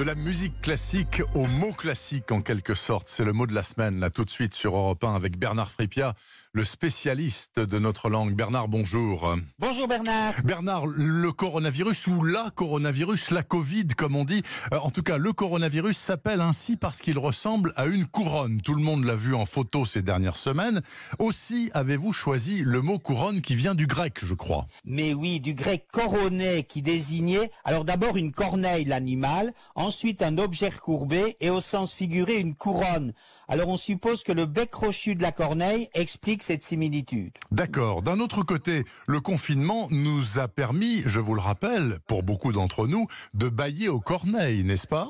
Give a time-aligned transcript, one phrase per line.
[0.00, 3.06] De la musique classique au mot classique en quelque sorte.
[3.06, 5.70] C'est le mot de la semaine, là tout de suite sur Europe 1 avec Bernard
[5.70, 6.14] Fripia,
[6.52, 8.34] le spécialiste de notre langue.
[8.34, 9.36] Bernard, bonjour.
[9.60, 10.34] Bonjour Bernard.
[10.42, 14.42] Bernard, le coronavirus ou la coronavirus, la Covid comme on dit,
[14.72, 18.60] euh, en tout cas le coronavirus s'appelle ainsi parce qu'il ressemble à une couronne.
[18.62, 20.82] Tout le monde l'a vu en photo ces dernières semaines.
[21.20, 24.66] Aussi avez-vous choisi le mot couronne qui vient du grec, je crois.
[24.84, 30.70] Mais oui, du grec coroné qui désignait alors d'abord une corneille, l'animal, ensuite un objet
[30.70, 33.12] courbé et au sens figuré une couronne.
[33.46, 37.32] Alors on suppose que le bec crochu de la corneille explique cette similitude.
[37.50, 38.02] D'accord.
[38.02, 42.86] D'un autre côté, le confinement nous a permis, je vous le rappelle, pour beaucoup d'entre
[42.86, 45.08] nous, de bailler aux corneilles, n'est-ce pas?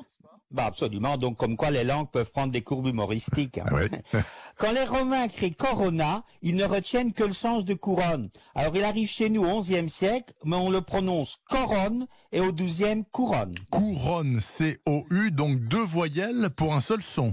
[0.52, 3.58] Bah absolument, donc comme quoi les langues peuvent prendre des courbes humoristiques.
[3.58, 3.66] hein.
[3.70, 3.86] Oui.
[4.56, 8.28] Quand les Romains créent corona, ils ne retiennent que le sens de couronne.
[8.56, 12.52] Alors il arrive chez nous au XIe siècle, mais on le prononce coronne et au
[12.52, 13.54] XIIe couronne.
[13.70, 17.32] Couronne, C-O-U, donc deux voyelles pour un seul son.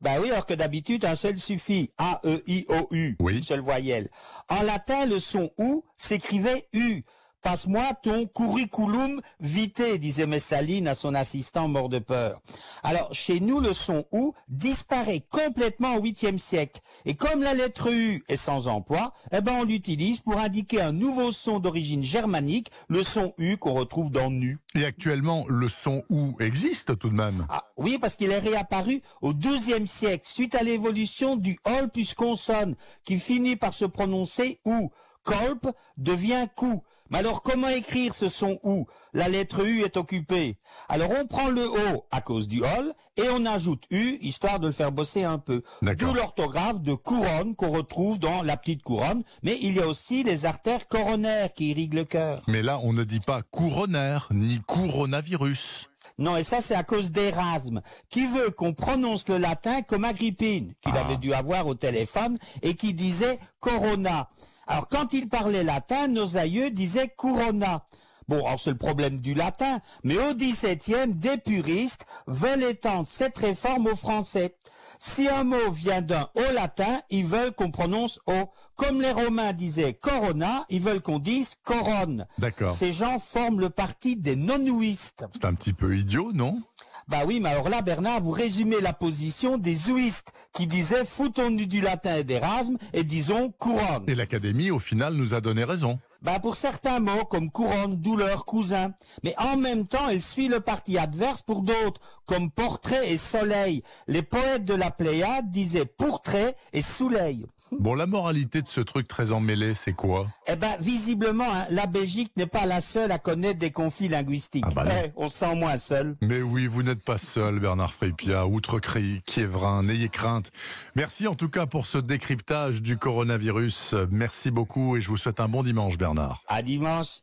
[0.00, 3.36] Bah oui, alors que d'habitude un seul suffit, A-E-I-O-U, Oui.
[3.36, 4.08] une seule voyelle.
[4.48, 7.02] En latin, le son OU s'écrivait U.
[7.42, 12.42] Passe-moi ton curriculum vitae, disait Messaline à son assistant mort de peur.
[12.82, 16.82] Alors, chez nous, le son OU disparaît complètement au 8e siècle.
[17.06, 20.92] Et comme la lettre U est sans emploi, eh ben, on l'utilise pour indiquer un
[20.92, 24.58] nouveau son d'origine germanique, le son U qu'on retrouve dans nu.
[24.74, 27.46] Et actuellement, le son OU existe tout de même.
[27.48, 32.12] Ah, oui, parce qu'il est réapparu au XIIe siècle, suite à l'évolution du hall plus
[32.12, 34.90] consonne, qui finit par se prononcer ou.
[35.24, 36.82] Colp devient cou.
[37.12, 40.56] Mais alors, comment écrire ce son ou La lettre U est occupée.
[40.88, 44.68] Alors, on prend le O à cause du hall et on ajoute U, histoire de
[44.68, 45.62] le faire bosser un peu.
[45.82, 49.24] D'où l'orthographe de couronne qu'on retrouve dans la petite couronne.
[49.42, 52.42] Mais il y a aussi les artères coronaires qui irriguent le cœur.
[52.46, 55.88] Mais là, on ne dit pas couronnaire ni coronavirus.
[56.18, 60.74] Non, et ça c'est à cause d'Erasme, qui veut qu'on prononce le latin comme Agrippine,
[60.82, 61.00] qu'il Ah.
[61.00, 64.28] avait dû avoir au téléphone, et qui disait corona.
[64.70, 67.84] Alors quand il parlait latin, nos aïeux disaient corona.
[68.28, 73.36] Bon, alors c'est le problème du latin, mais au XVIIe, des puristes veulent étendre cette
[73.38, 74.54] réforme au français.
[75.00, 78.48] Si un mot vient d'un haut latin, ils veulent qu'on prononce O.
[78.76, 82.28] Comme les Romains disaient corona, ils veulent qu'on dise coronne.
[82.38, 82.70] D'accord.
[82.70, 85.24] Ces gens forment le parti des non-ouistes.
[85.32, 86.62] C'est un petit peu idiot, non?
[87.10, 91.66] Bah oui, mais alors là, Bernard, vous résumez la position des zouistes qui disaient foutons-nous
[91.66, 94.04] du latin et d'Erasme et disons couronne.
[94.06, 95.98] Et l'Académie, au final, nous a donné raison.
[96.22, 98.92] Bah pour certains mots comme couronne, douleur, cousin.
[99.24, 103.82] Mais en même temps, elle suit le parti adverse pour d'autres, comme portrait et soleil.
[104.06, 107.44] Les poètes de la Pléiade disaient portrait et soleil.
[107.78, 110.26] Bon, la moralité de ce truc très emmêlé, c'est quoi?
[110.48, 114.64] Eh ben, visiblement, hein, la Belgique n'est pas la seule à connaître des conflits linguistiques.
[114.66, 114.84] Ah bah.
[115.04, 116.16] Eh, on se sent moins seul.
[116.20, 120.50] Mais oui, vous n'êtes pas seul, Bernard Frépia, Outre-Cri, Kievrin, n'ayez crainte.
[120.96, 123.94] Merci en tout cas pour ce décryptage du coronavirus.
[124.10, 126.42] Merci beaucoup et je vous souhaite un bon dimanche, Bernard.
[126.48, 127.18] À dimanche.